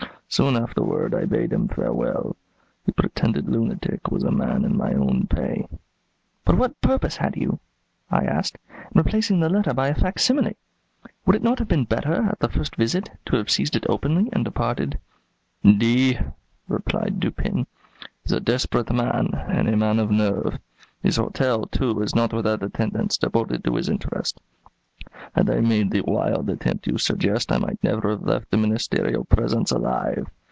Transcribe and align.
Soon 0.33 0.55
afterward 0.55 1.13
I 1.13 1.25
bade 1.25 1.51
him 1.51 1.67
farewell. 1.67 2.37
The 2.85 2.93
pretended 2.93 3.49
lunatic 3.49 4.09
was 4.09 4.23
a 4.23 4.31
man 4.31 4.63
in 4.63 4.77
my 4.77 4.93
own 4.93 5.27
pay." 5.27 5.67
"But 6.45 6.57
what 6.57 6.79
purpose 6.79 7.17
had 7.17 7.35
you," 7.35 7.59
I 8.09 8.23
asked, 8.23 8.57
"in 8.73 8.91
replacing 8.95 9.41
the 9.41 9.49
letter 9.49 9.73
by 9.73 9.89
a 9.89 9.93
fac 9.93 10.19
simile? 10.19 10.53
Would 11.25 11.35
it 11.35 11.43
not 11.43 11.59
have 11.59 11.67
been 11.67 11.83
better, 11.83 12.29
at 12.31 12.39
the 12.39 12.47
first 12.47 12.77
visit, 12.77 13.09
to 13.25 13.35
have 13.35 13.51
seized 13.51 13.75
it 13.75 13.85
openly 13.89 14.29
and 14.31 14.45
departed?" 14.45 14.97
"D," 15.65 16.17
replied 16.69 17.19
Dupin, 17.19 17.67
"is 18.23 18.31
a 18.31 18.39
desperate 18.39 18.89
man, 18.93 19.33
and 19.33 19.67
a 19.67 19.75
man 19.75 19.99
of 19.99 20.11
nerve. 20.11 20.59
His 21.03 21.17
hotel, 21.17 21.65
too, 21.65 22.01
is 22.01 22.15
not 22.15 22.31
without 22.31 22.63
attendants 22.63 23.17
devoted 23.17 23.65
to 23.65 23.75
his 23.75 23.89
interests. 23.89 24.39
Had 25.33 25.49
I 25.49 25.61
made 25.61 25.91
the 25.91 26.01
wild 26.01 26.49
attempt 26.49 26.87
you 26.87 26.97
suggest, 26.97 27.51
I 27.51 27.57
might 27.57 27.83
never 27.83 28.09
have 28.11 28.23
left 28.23 28.51
the 28.51 28.57
ministerial 28.57 29.23
presence 29.23 29.71
alive. 29.71 30.27